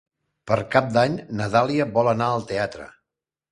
[0.51, 2.91] Per Cap d'Any na Dàlia vol anar al teatre.